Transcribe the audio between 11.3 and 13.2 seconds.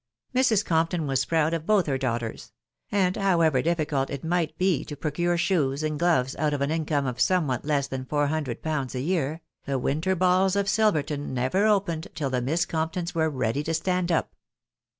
never opened till the Miss Comp tons